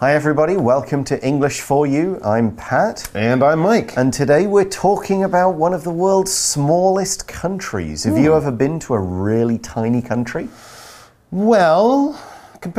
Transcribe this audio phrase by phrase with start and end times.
[0.00, 0.56] Hi, everybody.
[0.56, 2.18] Welcome to English for You.
[2.24, 3.10] I'm Pat.
[3.14, 3.98] And I'm Mike.
[3.98, 8.04] And today we're talking about one of the world's smallest countries.
[8.04, 8.38] Have you hmm.
[8.38, 10.48] ever been to a really tiny country?
[11.30, 12.18] Well,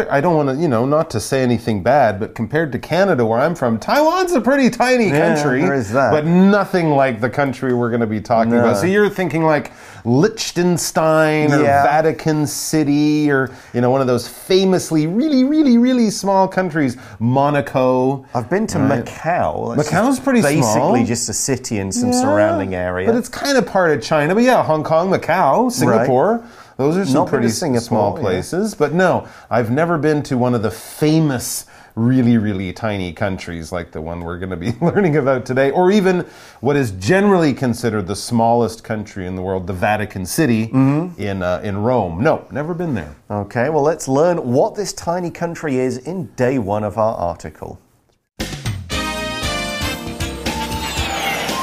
[0.09, 3.23] I don't want to, you know, not to say anything bad, but compared to Canada,
[3.23, 5.59] where I'm from, Taiwan's a pretty tiny country.
[5.59, 6.09] Yeah, there is that.
[6.09, 8.77] But nothing like the country we're going to be talking about.
[8.77, 9.71] So you're thinking like
[10.05, 11.83] Liechtenstein or Yeah.
[11.83, 18.25] Vatican City or, you know, one of those famously really, really, really small countries, Monaco.
[18.35, 19.75] I've been to Macau.
[19.75, 21.05] That's Macau's pretty basically small.
[21.05, 23.07] just a city and some Yeah, surrounding area.
[23.07, 24.33] But it's kind of part of China.
[24.35, 26.43] But yeah, Hong Kong, Macau, Singapore.
[26.77, 28.21] Those are some Not pretty small yeah.
[28.21, 28.73] places.
[28.73, 33.91] But no, I've never been to one of the famous, really, really tiny countries like
[33.91, 36.21] the one we're going to be learning about today, or even
[36.61, 41.21] what is generally considered the smallest country in the world, the Vatican City Mm-hmm.
[41.21, 42.21] in, uh, in Rome.
[42.23, 43.15] No, never been there.
[43.29, 47.79] Okay, well, let's learn what this tiny country is in day one of our article.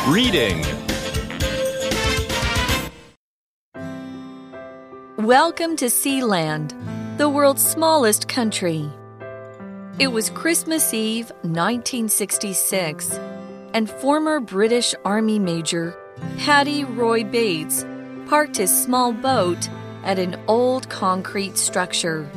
[0.06, 0.64] Reading.
[5.18, 6.72] Welcome to Sealand,
[7.18, 8.88] the world's smallest country.
[9.98, 13.18] It was Christmas Eve 1966,
[13.74, 15.98] and former British Army Major
[16.38, 17.84] Paddy Roy Bates
[18.28, 19.68] parked his small boat
[20.04, 22.30] at an old concrete structure.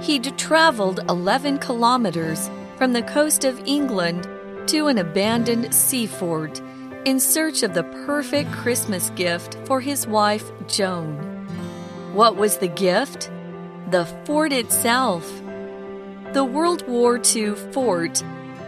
[0.00, 2.48] He'd traveled 11 kilometers
[2.78, 4.26] from the coast of England
[4.68, 6.62] to an abandoned sea fort
[7.04, 11.12] in search of the perfect Christmas gift for his wife, Joan.
[12.14, 13.30] What was the gift?
[13.90, 15.42] The fort itself.
[16.34, 18.24] The World War II fort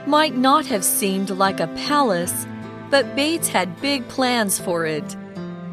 [0.07, 2.47] might not have seemed like a palace,
[2.91, 5.17] but Bates had big plans for it.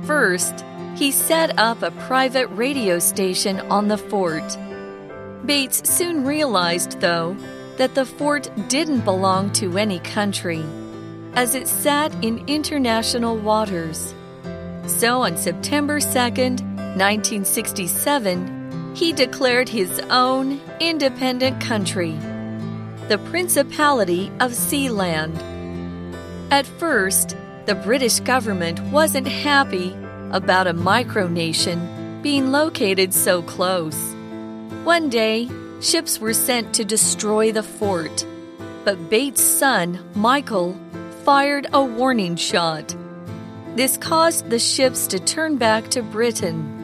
[0.01, 4.57] First, he set up a private radio station on the fort.
[5.45, 7.37] Bates soon realized, though,
[7.77, 10.65] that the fort didn't belong to any country,
[11.35, 14.15] as it sat in international waters.
[14.87, 16.59] So on September 2nd,
[16.97, 18.62] 1967,
[18.93, 22.11] he declared his own independent country,
[23.07, 25.35] the Principality of Sealand.
[26.51, 29.95] At first, the British government wasn't happy
[30.31, 33.97] about a micronation being located so close.
[34.83, 35.49] One day,
[35.81, 38.25] ships were sent to destroy the fort,
[38.85, 40.77] but Bates' son, Michael,
[41.23, 42.95] fired a warning shot.
[43.75, 46.82] This caused the ships to turn back to Britain.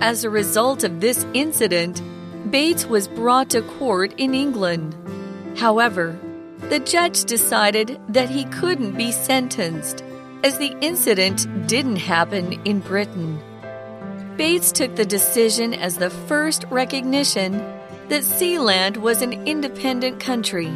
[0.00, 2.02] As a result of this incident,
[2.50, 4.94] Bates was brought to court in England.
[5.56, 6.18] However,
[6.68, 10.04] the judge decided that he couldn't be sentenced,
[10.44, 13.40] as the incident didn't happen in Britain.
[14.36, 17.52] Bates took the decision as the first recognition
[18.08, 20.70] that Sealand was an independent country.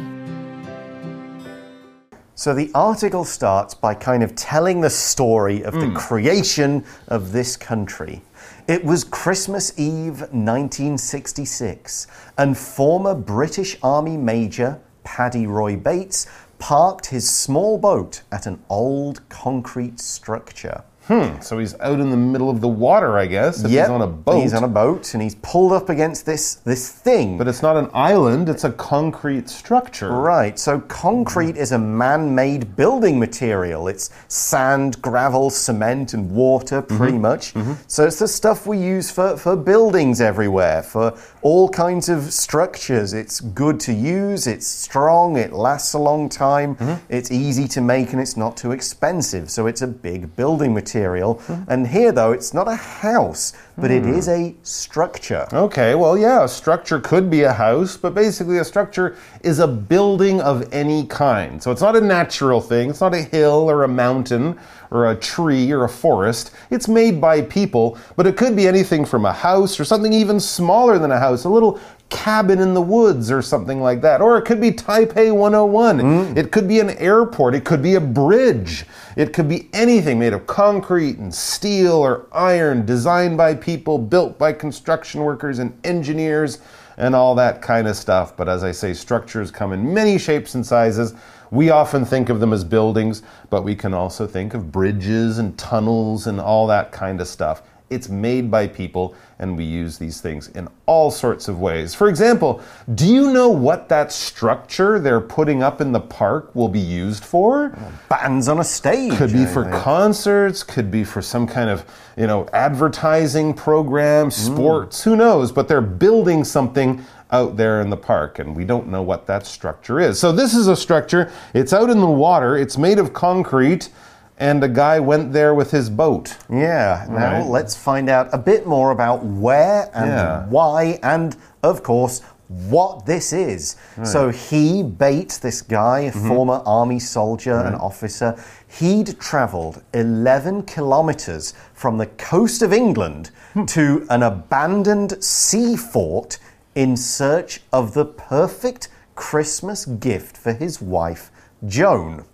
[2.41, 5.95] So the article starts by kind of telling the story of the hmm.
[5.95, 8.23] creation of this country.
[8.67, 12.07] It was Christmas Eve 1966,
[12.39, 16.25] and former British Army Major Paddy Roy Bates
[16.57, 20.83] parked his small boat at an old concrete structure.
[21.11, 23.89] Hmm, so he's out in the middle of the water, I guess, if Yep, he's
[23.89, 24.41] on a boat.
[24.41, 27.37] He's on a boat, and he's pulled up against this this thing.
[27.37, 30.09] but it's not an island, it's a concrete structure.
[30.09, 33.89] Right, so concrete is a man made building material.
[33.89, 37.21] It's sand, gravel, cement, and water, pretty mm-hmm.
[37.21, 37.55] much.
[37.55, 37.73] Mm-hmm.
[37.87, 41.11] So it's the stuff we use for, for buildings everywhere, for
[41.41, 43.13] all kinds of structures.
[43.13, 47.03] It's good to use, it's strong, it lasts a long time, mm-hmm.
[47.09, 49.49] it's easy to make, and it's not too expensive.
[49.49, 51.35] So it's a big building material.
[51.35, 51.71] Mm-hmm.
[51.71, 54.17] And here, though, it's not a house, but it mm.
[54.17, 55.47] is a structure.
[55.51, 59.67] Okay, well, yeah, a structure could be a house, but basically, a structure is a
[59.67, 61.61] building of any kind.
[61.61, 64.59] So it's not a natural thing, it's not a hill or a mountain
[64.91, 66.51] or a tree or a forest.
[66.69, 70.39] It's made by people, but it could be anything from a house or something even
[70.39, 71.79] smaller than a house, a little
[72.09, 74.21] cabin in the woods or something like that.
[74.21, 75.99] Or it could be Taipei 101.
[75.99, 76.37] Mm.
[76.37, 77.55] It could be an airport.
[77.55, 78.85] It could be a bridge.
[79.15, 84.37] It could be anything made of concrete and steel or iron, designed by people, built
[84.37, 86.59] by construction workers and engineers,
[86.97, 88.35] and all that kind of stuff.
[88.35, 91.13] But as I say, structures come in many shapes and sizes.
[91.51, 95.57] We often think of them as buildings, but we can also think of bridges and
[95.57, 97.61] tunnels and all that kind of stuff.
[97.89, 101.93] It's made by people, and we use these things in all sorts of ways.
[101.93, 102.61] For example,
[102.95, 107.25] do you know what that structure they're putting up in the park will be used
[107.25, 107.77] for?
[108.07, 109.11] Bands on a stage.
[109.17, 109.75] Could be I for think.
[109.75, 111.83] concerts, could be for some kind of,
[112.15, 114.31] you know, advertising program, mm.
[114.31, 115.51] sports, who knows?
[115.51, 119.45] But they're building something out there in the park, and we don't know what that
[119.45, 120.19] structure is.
[120.19, 123.89] So, this is a structure, it's out in the water, it's made of concrete,
[124.37, 126.35] and a guy went there with his boat.
[126.49, 127.47] Yeah, now Right.
[127.47, 130.45] let's find out a bit more about where and Yeah.
[130.49, 132.21] why, and of course,
[132.69, 133.77] what this is.
[134.03, 136.27] So he, Bate, this guy, a Mm-hmm.
[136.27, 138.35] former army soldier and officer,
[138.67, 143.65] he'd traveled 11 kilometers from the coast of England Hmm.
[143.67, 146.39] to an abandoned sea fort
[146.75, 151.31] in search of the perfect Christmas gift for his wife,
[151.67, 152.25] Joan.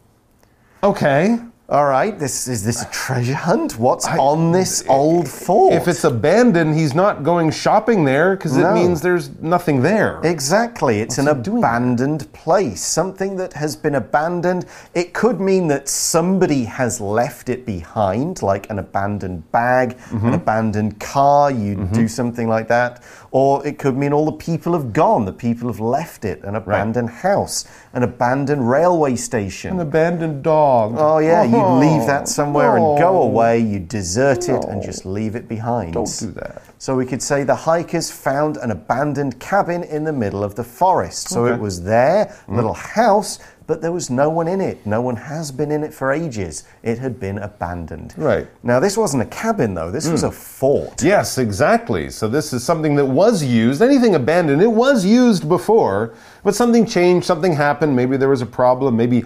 [0.84, 1.39] Okay.
[1.69, 3.78] All right, this is this a treasure hunt?
[3.78, 5.74] What's on this old fort?
[5.74, 10.22] If it's abandoned, he's not going shopping there because it means there's nothing there.
[10.24, 11.01] Exactly.
[11.01, 14.66] It's an he doing abandoned place, something that has been abandoned.
[14.94, 20.28] It could mean that somebody has left it behind, like an abandoned bag, Mm-hmm.
[20.28, 21.51] an abandoned car.
[21.51, 23.04] You do something like that.
[23.38, 26.56] Or it could mean all the people have gone, the people have left it, an
[26.56, 29.74] abandoned house, an abandoned railway station.
[29.75, 30.95] An abandoned dog.
[30.98, 31.78] Oh yeah, you oh.
[31.78, 33.60] leave Oh, that somewhere and go away.
[33.60, 35.94] You desert it and just leave it behind.
[35.94, 36.63] Don't do that.
[36.80, 40.63] So we could say the hikers found an abandoned cabin in the middle of the
[40.63, 41.30] forest.
[41.30, 41.54] So Okay.
[41.54, 43.38] it was their little house,
[43.68, 44.86] but there was no one in it.
[44.86, 46.64] No one has been in it for ages.
[46.84, 48.14] It had been abandoned.
[48.18, 48.48] Right.
[48.64, 49.92] Now this wasn't a cabin though.
[49.92, 50.28] This was hmm.
[50.28, 51.04] a fort.
[51.04, 52.10] Yes, exactly.
[52.10, 53.81] So this is something that was used.
[53.81, 57.96] Anything abandoned, it was used before, but something changed, something happened.
[57.96, 58.96] Maybe there was a problem.
[58.96, 59.25] Maybe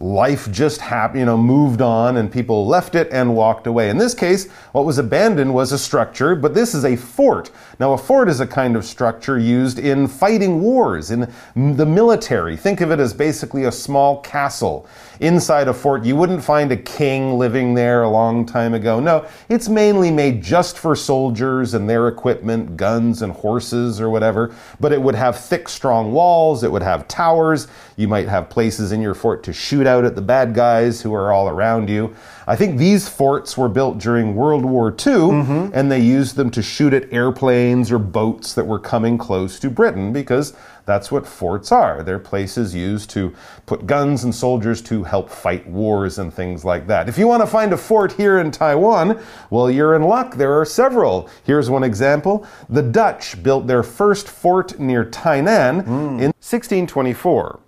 [0.00, 3.90] life just happened, you know, moved on and people left it and walked away.
[3.90, 7.50] In this case, what was abandoned was a structure, but this is a fort.
[7.80, 12.54] Now, a fort is a kind of structure used in fighting wars, in the military.
[12.54, 14.86] Think of it as basically a small castle.
[15.20, 19.00] Inside a fort, you wouldn't find a king living there a long time ago.
[19.00, 24.54] No, it's mainly made just for soldiers and their equipment, guns and horses or whatever.
[24.78, 27.66] But it would have thick, strong walls, it would have towers.
[27.96, 31.14] You might have places in your fort to shoot out at the bad guys who
[31.14, 32.14] are all around you.
[32.46, 35.68] I think these forts were built during World War II, mm-hmm.
[35.72, 39.70] and they used them to shoot at airplanes or boats that were coming close to
[39.70, 40.54] Britain because
[40.86, 42.02] that's what forts are.
[42.02, 43.32] They're places used to
[43.66, 47.08] put guns and soldiers to help fight wars and things like that.
[47.08, 50.34] If you want to find a fort here in Taiwan, well, you're in luck.
[50.34, 51.28] There are several.
[51.44, 52.44] Here's one example.
[52.68, 57.60] The Dutch built their first fort near Tainan in 1624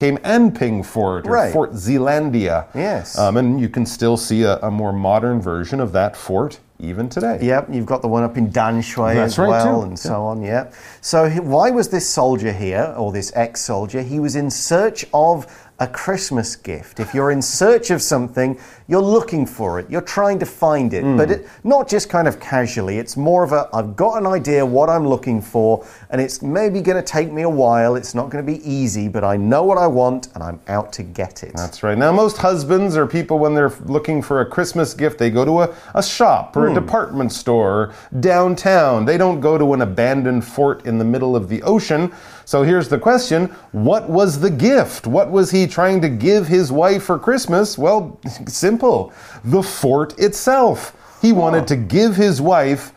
[0.00, 1.52] came Anping Fort or Right.
[1.52, 2.66] Fort Zeelandia.
[2.74, 3.16] Yes.
[3.16, 7.08] Um, and you can still see a, a more modern version of that fort even
[7.08, 7.38] today.
[7.40, 9.88] Yep, you've got the one up in Danshui That's as right, well, too.
[9.88, 10.42] and so on.
[10.42, 10.74] Yep.
[11.00, 14.02] So why was this soldier here, or this ex-soldier?
[14.02, 15.46] He was in search of
[15.78, 17.00] a Christmas gift.
[17.00, 18.58] If you're in search of something,
[18.88, 19.90] you're looking for it.
[19.90, 21.16] You're trying to find it, Hmm.
[21.18, 22.98] but it, not just kind of casually.
[22.98, 26.80] It's more of a I've got an idea what I'm looking for, and it's maybe
[26.80, 27.94] going to take me a while.
[27.94, 30.94] It's not going to be easy, but I know what I want, and I'm out
[30.94, 31.52] to get it.
[31.54, 31.98] That's right.
[31.98, 35.60] Now, most husbands or people, when they're looking for a Christmas gift, they go to
[35.62, 39.04] a, a shop or a department store or downtown.
[39.04, 42.12] They don't go to an abandoned fort in the middle of the ocean.
[42.46, 45.06] So here's the question What was the gift?
[45.06, 47.76] What was he trying to give his wife for Christmas?
[47.76, 49.12] Well, simple
[49.44, 50.96] the fort itself.
[51.20, 52.92] He wanted to give his wife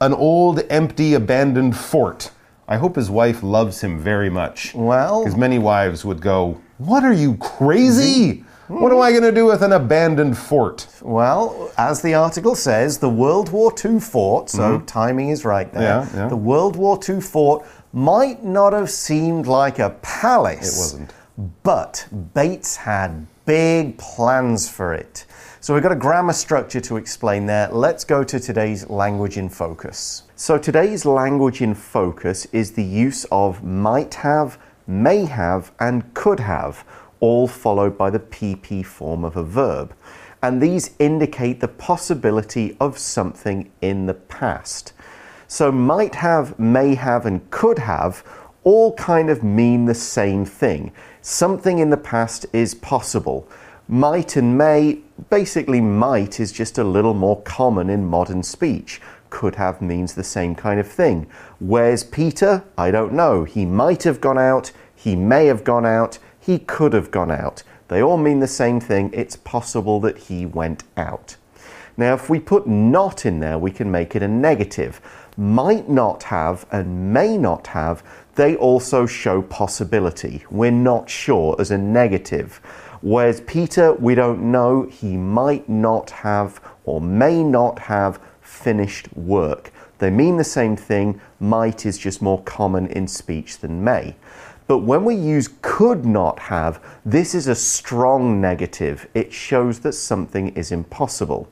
[0.00, 2.30] an old, empty, abandoned fort.
[2.68, 4.72] I hope his wife loves him very much.
[4.72, 8.44] Well- because many wives would go, What are you crazy?
[8.68, 10.86] What am I going to do with an abandoned fort?
[11.02, 16.00] Well, as the article says, the World War II fort, so timing is right there.
[16.00, 16.16] Mm-hmm.
[16.16, 16.28] Yeah, yeah.
[16.28, 20.76] The World War II fort might not have seemed like a palace.
[20.76, 21.14] It wasn't.
[21.62, 25.26] But Bates had big plans for it.
[25.60, 27.68] So we've got a grammar structure to explain there.
[27.68, 30.24] Let's go to today's language in focus.
[30.36, 36.40] So today's language in focus is the use of might have, may have, and could
[36.40, 36.84] have,
[37.20, 39.94] all followed by the PP form of a verb.
[40.42, 44.92] And these indicate the possibility of something in the past.
[45.52, 48.24] So might have, may have, and could have
[48.64, 50.92] all kind of mean the same thing.
[51.20, 53.46] Something in the past is possible.
[53.86, 59.02] Might and may, basically, might is just a little more common in modern speech.
[59.28, 61.26] Could have means the same kind of thing.
[61.60, 62.64] Where's Peter?
[62.78, 63.44] I don't know.
[63.44, 67.62] He might have gone out, he may have gone out, he could have gone out.
[67.88, 69.10] They all mean the same thing.
[69.12, 71.36] It's possible that he went out.
[71.96, 75.00] Now, if we put not in there, we can make it a negative.
[75.36, 78.02] Might not have and may not have,
[78.34, 80.44] they also show possibility.
[80.50, 82.60] We're not sure as a negative.
[83.00, 89.72] Whereas Peter, we don't know, he might not have or may not have finished work.
[89.98, 91.20] They mean the same thing.
[91.40, 94.16] Might is just more common in speech than may.
[94.66, 99.08] But when we use could not have, this is a strong negative.
[99.14, 101.48] It shows that something is impossible.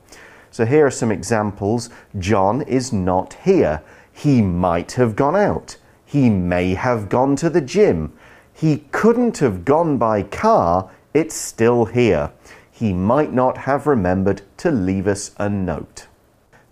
[0.51, 1.89] So here are some examples.
[2.19, 3.81] John is not here.
[4.11, 5.77] He might have gone out.
[6.05, 8.11] He may have gone to the gym.
[8.53, 10.91] He couldn't have gone by car.
[11.13, 12.31] It's still here.
[12.69, 16.07] He might not have remembered to leave us a note.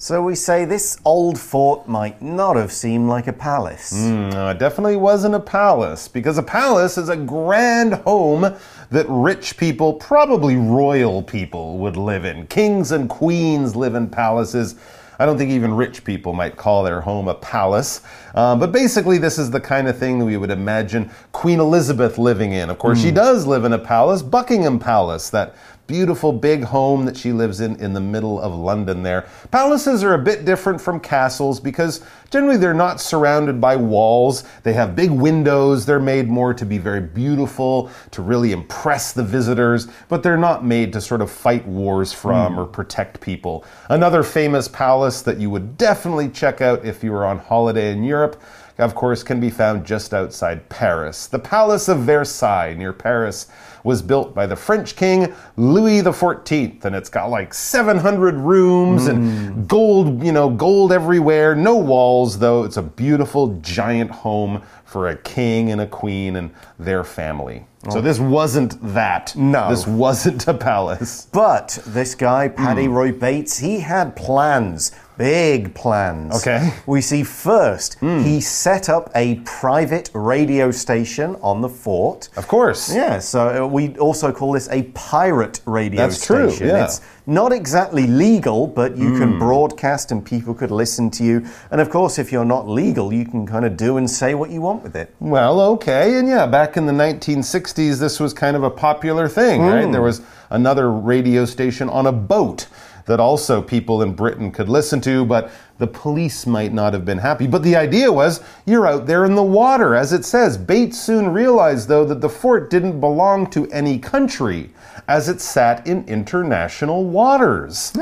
[0.02, 3.92] So we say this old fort might not have seemed like a palace.
[3.92, 8.56] No, it definitely wasn't a palace because a palace is a grand home
[8.92, 12.48] that rich people, probably royal people, would live in.
[12.48, 14.76] Kings and queens live in palaces.
[15.20, 18.02] I don't think even rich people might call their home a palace.
[18.34, 22.18] Uh, but basically, this is the kind of thing that we would imagine Queen Elizabeth
[22.18, 22.70] living in.
[22.70, 23.16] Of course, she hmm.
[23.16, 25.56] does live in a palace, Buckingham Palace, that
[25.90, 29.28] beautiful big home that she lives in in the middle of London there.
[29.50, 34.44] Palaces are a bit different from castles because generally they're not surrounded by walls.
[34.62, 35.88] They have big windows.
[35.88, 40.64] They're made more to be very beautiful, to really impress the visitors, but they're not
[40.64, 42.60] made to sort of fight wars from hmm.
[42.60, 43.66] or protect people.
[43.90, 48.04] Another famous palace that you would definitely check out if you were on holiday in
[48.04, 48.40] Europe
[48.80, 51.28] of course, can be found just outside Paris.
[51.28, 53.48] The Palace of Versailles near Paris
[53.84, 59.54] was built by the French king Louis XIV, and it's got like 700 rooms and
[59.54, 59.66] hmm.
[59.66, 61.56] gold, you know, gold everywhere.
[61.56, 62.64] No walls, though.
[62.64, 67.68] It's a beautiful, giant home for a king and a queen and their family.
[67.92, 68.02] So oh.
[68.02, 69.36] this wasn't that.
[69.36, 69.70] No.
[69.70, 71.28] This wasn't a palace.
[71.32, 72.94] But this guy, Paddy hmm.
[72.94, 74.92] Roy Bates, he had plans.
[75.18, 76.36] Big plans.
[76.38, 76.74] Okay.
[76.88, 78.22] We see first, hmm.
[78.22, 82.30] he set up a private radio station on the fort.
[82.36, 82.94] Of course.
[82.94, 86.68] Yeah, so we also call this a pirate radio That's true, station.
[86.68, 86.86] yeah.
[86.86, 89.40] It's not exactly legal, but you can hmm.
[89.40, 91.46] broadcast and people could listen to you.
[91.72, 94.50] And of course, if you're not legal, you can kind of do and say what
[94.50, 95.14] you want with it.
[95.20, 96.18] Well, okay.
[96.18, 99.86] And yeah, back in the 1960s, this was kind of a popular thing, right?
[99.86, 99.92] Hmm.
[99.92, 102.68] There was another radio station on a boat
[103.06, 107.18] that also people in Britain could listen to, but the police might not have been
[107.18, 107.48] happy.
[107.48, 110.58] But the idea was you're out there in the water, as it says.
[110.58, 114.70] Bates soon realized, though, that the fort didn't belong to any country,
[115.08, 117.94] as it sat in international waters.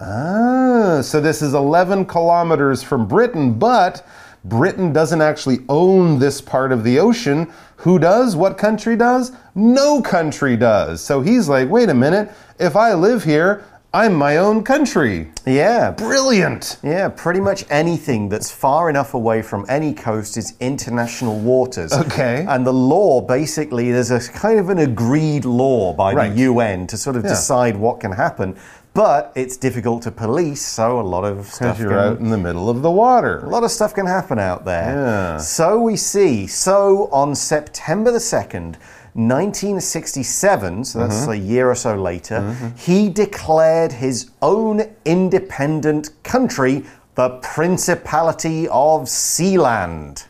[0.00, 4.06] Ah, so this is 11 kilometers from Britain, but
[4.44, 7.52] Britain doesn't actually own this part of the ocean.
[7.78, 8.36] Who does?
[8.36, 9.32] What country does?
[9.54, 11.02] No country does.
[11.02, 13.64] So he's like, wait a minute, if I live here,
[13.94, 15.28] I'm my own country.
[15.46, 16.76] Yeah, Brilliant.
[16.82, 21.94] Yeah, pretty much anything that's far enough away from any coast is international waters.
[21.94, 22.44] Okay.
[22.46, 26.28] And the law basically, there's a kind of an agreed law by Right.
[26.34, 27.30] the UN to sort of Yeah.
[27.30, 28.56] decide what can happen.
[28.92, 32.28] But it's difficult to police, so a lot of stuff Because you're can, out in
[32.28, 33.38] the middle of the water.
[33.42, 34.92] a lot of stuff can happen out there.
[34.94, 35.36] Yeah.
[35.38, 36.46] So we see.
[36.46, 38.76] So on September the 2nd,
[39.18, 41.30] 1967, so that's Mm-hmm.
[41.32, 46.84] a year or so later, he declared his own independent country,
[47.16, 50.24] the Principality of Sealand.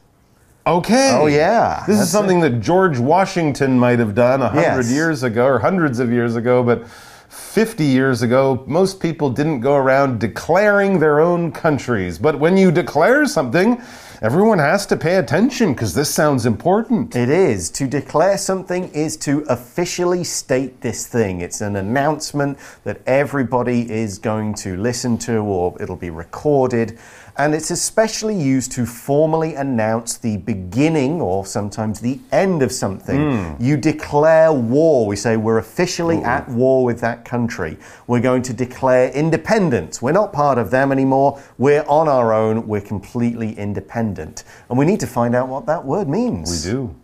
[0.66, 1.10] Okay.
[1.20, 1.84] Oh, yeah.
[1.86, 4.90] This is something that George Washington might have done a hundred Yes.
[4.92, 6.86] years ago or hundreds of years ago, but
[7.28, 12.18] 50 years ago, most people didn't go around declaring their own countries.
[12.18, 13.80] But when you declare something,
[14.20, 17.14] everyone has to pay attention because this sounds important.
[17.14, 17.70] It is.
[17.70, 21.40] To declare something is to officially state this thing.
[21.40, 26.98] It's an announcement that everybody is going to listen to or it'll be recorded.
[27.38, 33.54] And it's especially used to formally announce the beginning or sometimes the end of something.
[33.54, 33.62] Hmm.
[33.62, 35.06] You declare war.
[35.06, 37.76] We say we're officially at war with that country.
[38.08, 40.02] We're going to declare independence.
[40.02, 41.40] We're not part of them anymore.
[41.58, 42.66] We're on our own.
[42.66, 44.42] We're completely independent.
[44.68, 46.66] And we need to find out what that word means.
[46.66, 46.96] We do.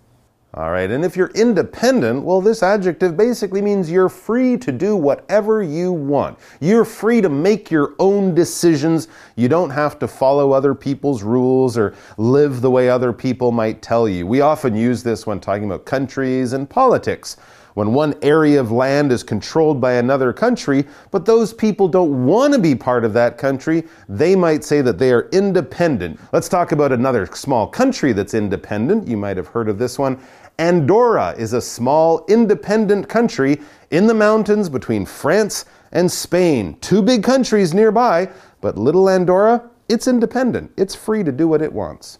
[0.56, 4.94] All right, and if you're independent, well, this adjective basically means you're free to do
[4.94, 6.38] whatever you want.
[6.60, 9.08] You're free to make your own decisions.
[9.34, 13.82] You don't have to follow other people's rules or live the way other people might
[13.82, 14.28] tell you.
[14.28, 17.36] We often use this when talking about countries and politics.
[17.74, 22.54] When one area of land is controlled by another country, but those people don't want
[22.54, 26.20] to be part of that country, they might say that they are independent.
[26.32, 29.08] Let's talk about another small country that's independent.
[29.08, 30.20] You might have heard of this one.
[30.58, 36.78] Andorra is a small independent country in the mountains between France and Spain.
[36.80, 38.30] Two big countries nearby,
[38.60, 40.70] but little Andorra, it's independent.
[40.76, 42.18] It's free to do what it wants.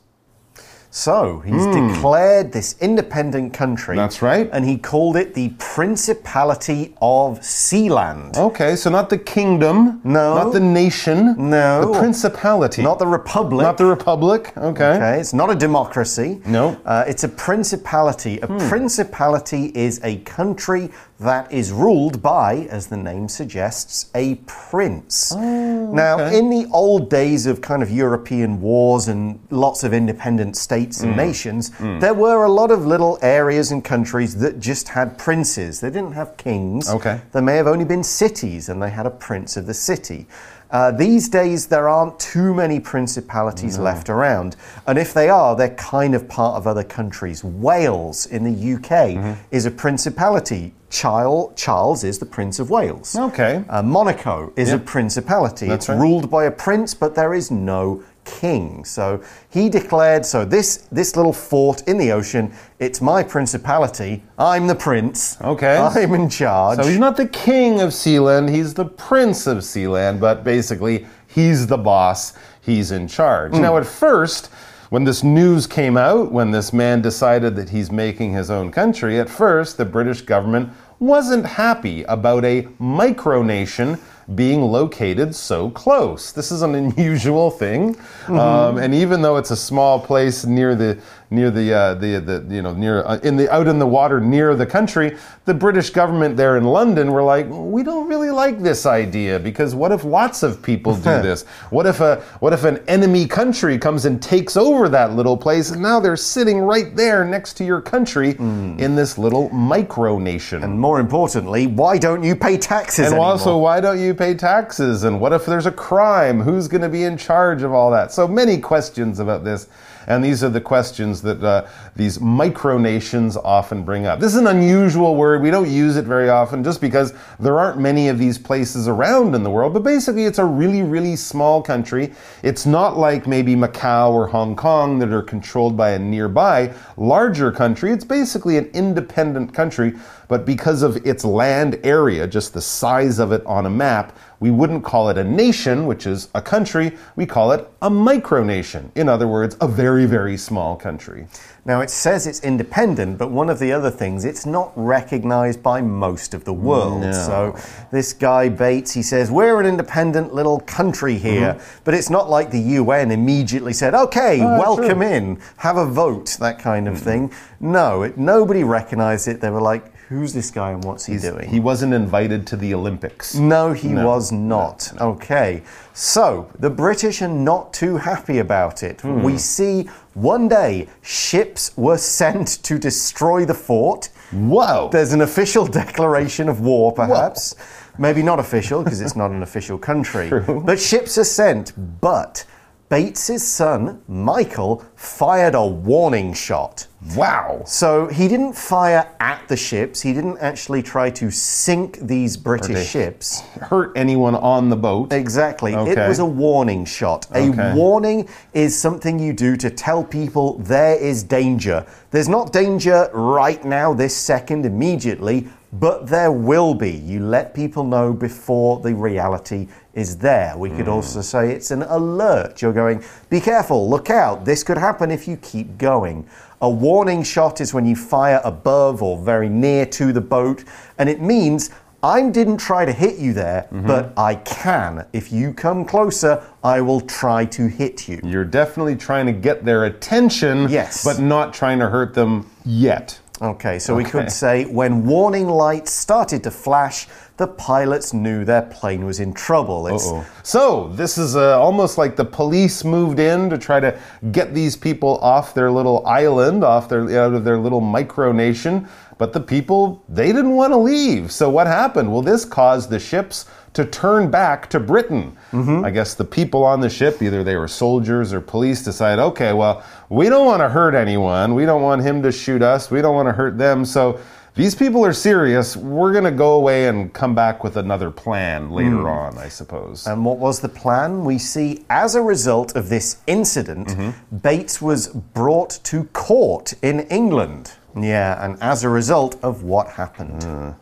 [0.96, 3.96] So he's declared this independent country.
[3.96, 3.98] Hmm.
[3.98, 4.48] That's right.
[4.52, 8.36] And he called it the Principality of Sealand.
[8.36, 10.00] Okay, so not the kingdom.
[10.04, 10.36] No.
[10.36, 11.34] Not the nation.
[11.50, 11.92] No.
[11.92, 12.82] The principality.
[12.82, 13.64] Not the Republic.
[13.64, 14.56] Not the republic.
[14.56, 14.92] Okay.
[14.94, 16.40] Okay, it's not a democracy.
[16.46, 16.74] No.
[16.74, 16.86] Hmm.
[16.86, 18.38] Uh, it's a principality.
[18.38, 20.90] A principality is a country
[21.24, 25.32] that is ruled by, as the name suggests, a prince.
[25.34, 26.38] Oh, now, Oh, okay.
[26.38, 31.14] in the old days of kind of European wars and lots of independent states and
[31.14, 31.16] mm.
[31.16, 32.00] nations, mm.
[32.00, 35.80] there were a lot of little areas and countries that just had princes.
[35.80, 36.88] They didn't have kings.
[36.88, 37.20] Okay.
[37.32, 40.26] There may have only been cities, and they had a prince of the city.
[40.74, 44.56] Uh, these days, there aren't too many principalities left around.
[44.88, 47.44] And if they are, they're kind of part of other countries.
[47.44, 50.74] Wales in the UK is a principality.
[50.90, 53.14] Charles, Charles is the Prince of Wales.
[53.14, 53.64] Okay.
[53.68, 55.68] Uh, Monaco is a principality.
[55.68, 56.00] That's it's right.
[56.00, 58.84] ruled by a prince, but there is no king.
[58.84, 64.22] So he declared, so this this little fort in the ocean, it's my principality.
[64.38, 65.40] I'm the prince.
[65.40, 65.76] Okay.
[65.76, 66.78] I'm in charge.
[66.78, 71.66] So he's not the king of Sealand, he's the prince of Sealand, but basically he's
[71.66, 73.52] the boss, he's in charge.
[73.52, 73.62] Hmm.
[73.62, 74.50] Now, at first,
[74.90, 79.18] when this news came out, when this man decided that he's making his own country,
[79.18, 83.98] at first the British government wasn't happy about a micronation
[84.34, 86.32] being located so close.
[86.32, 87.96] This is an unusual thing,
[88.28, 90.98] um, and even though it's a small place near the
[91.34, 94.20] near the uh, the, the you know near uh, in the out in the water
[94.20, 98.60] near the country, the British government there in London were like, we don't really like
[98.60, 101.44] this idea because what if lots of people do this?
[101.70, 105.70] What if a what if an enemy country comes and takes over that little place
[105.70, 110.62] and now they're sitting right there next to your country in this little micronation?
[110.64, 113.26] And more importantly, why don't you pay taxes And anymore?
[113.26, 115.04] also, why don't you pay taxes?
[115.04, 116.40] And what if there's a crime?
[116.40, 118.12] Who's going to be in charge of all that?
[118.12, 119.68] So many questions about this.
[120.06, 124.20] And these are the questions that uh, these micronations often bring up.
[124.20, 125.42] This is an unusual word.
[125.42, 129.34] We don't use it very often just because there aren't many of these places around
[129.34, 129.73] in the world.
[129.73, 132.12] But basically, it's a really, really small country.
[132.42, 137.50] It's not like maybe Macau or Hong Kong that are controlled by a nearby larger
[137.50, 137.92] country.
[137.92, 139.94] It's basically an independent country.
[140.28, 144.50] But because of its land area, just the size of it on a map, we
[144.50, 146.92] wouldn't call it a nation, which is a country.
[147.16, 148.90] We call it a micronation.
[148.94, 151.26] In other words, a very, very small country.
[151.64, 155.80] Now, it says it's independent, but one of the other things, it's not recognized by
[155.80, 157.00] most of the world.
[157.00, 157.12] No.
[157.12, 157.57] So,
[157.90, 161.54] this guy Bates, he says, We're an independent little country here.
[161.54, 161.80] Mm-hmm.
[161.85, 166.37] But it's not like the UN immediately said, Okay, oh, welcome in, have a vote,
[166.40, 167.04] that kind of mm-hmm.
[167.04, 167.33] thing.
[167.61, 169.40] No, it, nobody recognized it.
[169.40, 171.48] They were like, Who's this guy and what's he doing?
[171.48, 173.35] He wasn't invited to the Olympics.
[173.35, 174.92] No, he was not.
[175.00, 175.62] Okay.
[175.92, 179.00] So, the British are not too happy about it.
[179.00, 179.22] Hmm.
[179.22, 184.11] We see one day ships were sent to destroy the fort.
[184.31, 184.88] Whoa!
[184.92, 187.57] There's an official declaration of war, perhaps.
[187.98, 190.31] Maybe not official because it's not an official country.
[190.64, 191.72] But ships are sent.
[192.00, 192.44] But
[192.90, 196.87] Bates's son, Michael, fired a warning shot.
[197.16, 197.62] wow!
[197.66, 200.01] So he didn't fire at the ships.
[200.03, 203.40] He didn't actually try to sink these British ships.
[203.61, 205.12] Hurt anyone on the boat?
[205.12, 205.73] Exactly.
[205.73, 207.27] It was a warning shot.
[207.35, 207.75] A Okay.
[207.75, 211.85] warning is something you do to tell people there is danger.
[212.11, 216.90] There's not danger right now, this second, immediately, but there will be.
[216.92, 220.54] You let people know before the reality is there.
[220.57, 220.76] We Hmm.
[220.76, 222.61] could also say it's an alert.
[222.62, 226.26] You're going, be careful, look out, this could happen if you keep going.
[226.61, 230.64] A warning shot is when you fire above or very near to the boat,
[230.98, 231.70] and it means
[232.02, 233.87] I didn't try to hit you there, Mm-hmm.
[233.87, 235.07] but I can.
[235.14, 238.20] If you come closer, I will try to hit you.
[238.22, 241.02] You're definitely trying to get their attention, Yes.
[241.02, 243.18] but not trying to hurt them yet.
[243.42, 248.62] Okay, so we could say when warning lights started to flash, the pilots knew their
[248.62, 249.88] plane was in trouble.
[249.88, 250.25] It's Uh-oh.
[250.44, 253.99] So this is uh, almost like the police moved in to try to
[254.31, 258.88] get these people off their little island, off their out of their little micronation.
[259.18, 261.33] But the people they didn't want to leave.
[261.33, 262.12] So what happened?
[262.12, 265.37] Well, this caused the ships to turn back to Britain.
[265.52, 269.52] I guess the people on the ship, either they were soldiers or police, decided, okay,
[269.52, 271.54] well, we don't want to hurt anyone.
[271.54, 272.90] We don't want him to shoot us.
[272.90, 273.84] We don't want to hurt them.
[273.84, 274.18] So.
[274.56, 275.76] These people are serious.
[275.76, 280.06] We're going to go away and come back with another plan later on, I suppose.
[280.06, 281.24] And what was the plan?
[281.24, 284.37] We see as a result of this incident, Mm-hmm.
[284.37, 287.72] Bates was brought to court in England.
[288.00, 290.42] Yeah, and as a result of what happened.
[290.42, 290.76] Mm.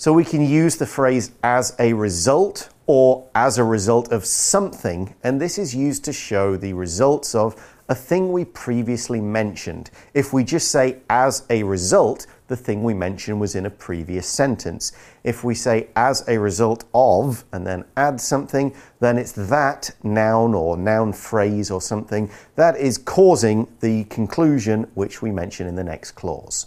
[0.00, 5.12] So we can use the phrase as a result or as a result of something,
[5.24, 7.56] and this is used to show the results of
[7.88, 9.90] a thing we previously mentioned.
[10.14, 14.28] If we just say as a result, the thing we mentioned was in a previous
[14.28, 14.92] sentence.
[15.24, 20.54] If we say as a result of and then add something, then it's that noun
[20.54, 25.82] or noun phrase or something that is causing the conclusion which we mention in the
[25.82, 26.66] next clause.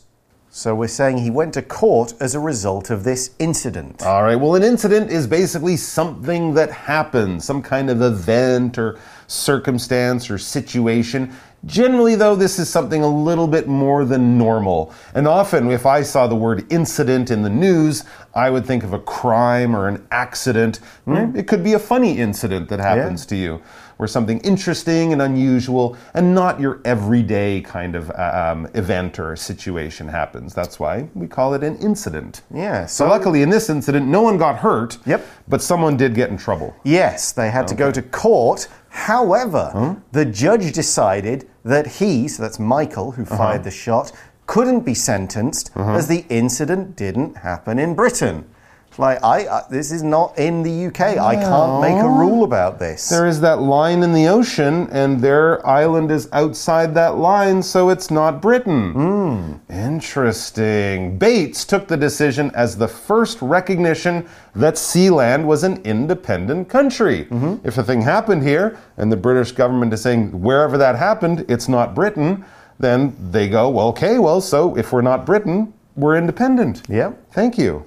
[0.54, 4.04] So we're saying he went to court as a result of this incident.
[4.04, 9.00] All right, well, an incident is basically something that happens, some kind of event or
[9.28, 11.34] circumstance or situation.
[11.66, 14.94] Generally, though, this is something a little bit more than normal.
[15.14, 18.94] And often, if I saw the word incident in the news, I would think of
[18.94, 20.80] a crime or an accident.
[21.06, 21.36] Mm.
[21.36, 23.30] It could be a funny incident that happens yeah.
[23.30, 23.62] to you,
[24.00, 29.36] or something interesting and unusual, and not your everyday kind of uh, um, event or
[29.36, 30.56] situation happens.
[30.56, 32.42] That's why we call it an incident.
[32.52, 32.88] Yeah.
[32.88, 34.98] So, so luckily, in this incident, no one got hurt.
[35.06, 35.28] Yep.
[35.48, 36.76] But someone did get in trouble.
[36.84, 37.70] Yes, they had okay.
[37.70, 39.96] to go to court However, huh?
[40.12, 43.38] the judge decided that he, so that's Michael who uh-huh.
[43.38, 43.64] fired uh -huh.
[43.64, 44.12] the shot,
[44.46, 45.98] couldn't be sentenced uh -huh.
[45.98, 48.44] as the incident didn't happen in Britain.
[48.98, 51.16] Like I, uh, this is not in the UK.
[51.16, 51.24] No.
[51.24, 53.08] I can't make a rule about this.
[53.08, 57.90] There is that line in the ocean, and their island is outside that line, so
[57.90, 58.94] it's not Britain.
[58.94, 59.60] Mm.
[59.70, 61.18] Interesting.
[61.18, 67.28] Bates took the decision as the first recognition that Sealand was an independent country.
[67.30, 67.68] Mm -hmm.
[67.68, 71.68] If a thing happened here, and the British government is saying wherever that happened, it's
[71.68, 72.44] not Britain,
[72.80, 76.82] then they go, well, okay, well, so if we're not Britain, we're independent.
[76.90, 77.12] Yeah.
[77.32, 77.84] Thank you.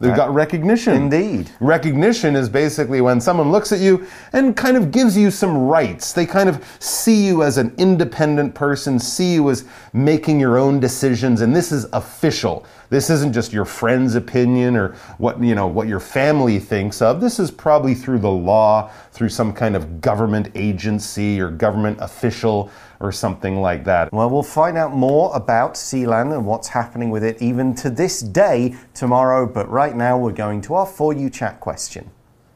[0.00, 0.94] They've got recognition.
[0.94, 1.50] Indeed.
[1.60, 6.14] Recognition is basically when someone looks at you and kind of gives you some rights.
[6.14, 10.80] They kind of see you as an independent person, see you as making your own
[10.80, 12.64] decisions, and this is official.
[12.90, 17.20] This isn't just your friend's opinion or what you know what your family thinks of.
[17.20, 22.68] This is probably through the law, through some kind of government agency or government official
[22.98, 24.12] or something like that.
[24.12, 28.20] Well, we'll find out more about Sealand and what's happening with it even to this
[28.20, 32.10] day tomorrow, but right now we're going to our For You Chat question.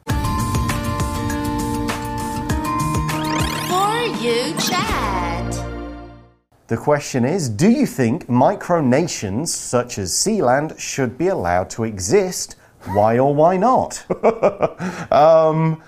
[0.08, 0.14] For
[4.20, 5.33] You Chat.
[6.66, 12.56] The question is Do you think micronations such as Sealand should be allowed to exist?
[12.86, 14.04] Why or why not?
[15.12, 15.82] um,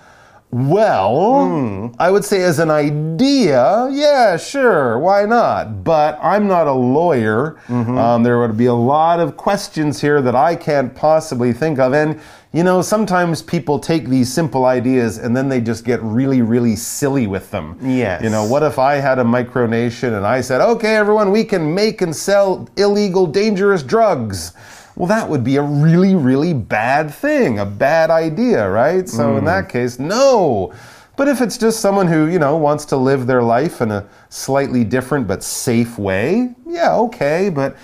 [0.51, 1.95] well, mm.
[1.99, 5.83] I would say as an idea, yeah, sure, why not?
[5.83, 7.57] But I'm not a lawyer.
[7.67, 7.97] Mm -hmm.
[7.97, 11.93] um, there would be a lot of questions here that I can't possibly think of.
[11.93, 12.19] And,
[12.53, 16.75] you know, sometimes people take these simple ideas and then they just get really, really
[16.75, 17.77] silly with them.
[17.81, 18.23] Yes.
[18.23, 21.75] You know, what if I had a micronation and I said, okay, everyone, we can
[21.75, 24.53] make and sell illegal, dangerous drugs?
[24.97, 29.07] well, that would be a really, really bad thing, a bad idea, right?
[29.07, 29.37] So mm.
[29.37, 30.73] in that case, no.
[31.15, 34.07] But if it's just someone who, you know, wants to live their life in a
[34.29, 37.75] slightly different but safe way, yeah, okay, but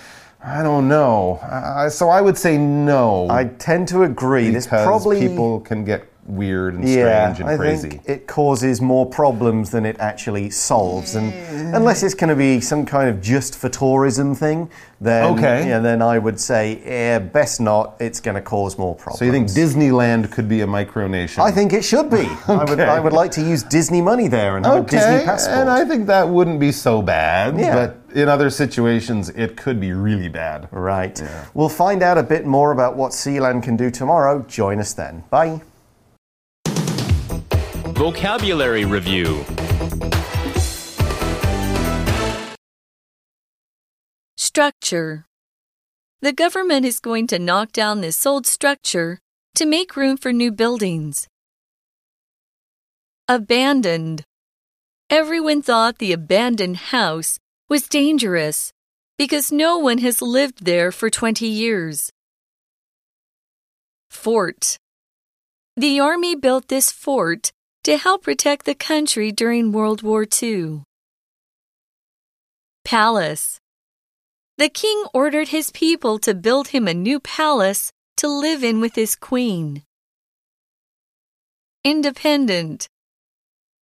[0.44, 1.38] I don't know.
[1.42, 3.28] Uh, so I would say no.
[3.30, 4.48] I tend to agree.
[4.48, 7.90] Because this probably people can get weird and yeah, strange and I crazy.
[7.90, 11.14] Think it causes more problems than it actually solves.
[11.14, 11.32] And
[11.74, 15.68] unless it's going to be some kind of just for tourism thing, then okay.
[15.68, 17.96] yeah, then I would say yeah, best not.
[18.00, 19.18] It's going to cause more problems.
[19.18, 21.38] So you think Disneyland could be a micronation?
[21.40, 22.16] I think it should be.
[22.16, 22.36] okay.
[22.48, 24.96] I would I would like to use Disney money there and have okay.
[24.96, 25.58] a Disney passport.
[25.58, 27.58] And I think that wouldn't be so bad.
[27.58, 27.74] Yeah.
[27.74, 30.68] But in other situations, it could be really bad.
[30.70, 31.20] Right.
[31.20, 31.46] Yeah.
[31.52, 34.42] We'll find out a bit more about what Sealand can do tomorrow.
[34.42, 35.24] Join us then.
[35.30, 35.60] Bye.
[37.94, 39.44] Vocabulary Review
[44.36, 45.26] Structure
[46.20, 49.20] The government is going to knock down this old structure
[49.54, 51.28] to make room for new buildings.
[53.28, 54.24] Abandoned
[55.10, 57.38] Everyone thought the abandoned house
[57.74, 58.72] was dangerous
[59.18, 62.08] because no one has lived there for 20 years.
[64.08, 64.78] Fort
[65.76, 67.50] The army built this fort
[67.82, 70.84] to help protect the country during World War II.
[72.84, 73.58] Palace
[74.56, 78.94] The king ordered his people to build him a new palace to live in with
[78.94, 79.82] his queen.
[81.82, 82.86] Independent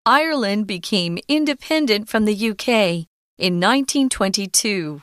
[0.03, 5.01] Ireland became independent from the UK in 1922.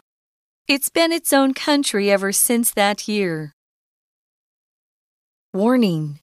[0.68, 3.52] It's been its own country ever since that year.
[5.52, 6.20] Warning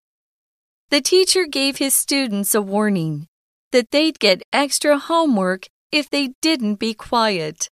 [0.89, 3.27] the teacher gave his students a warning
[3.73, 7.67] that they'd get extra homework if they didn't be quiet.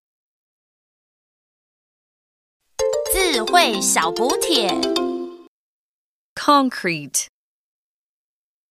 [6.35, 7.29] Concrete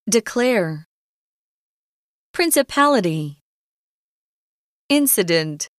[0.09, 0.85] Declare
[2.33, 3.37] Principality
[4.89, 5.69] Incident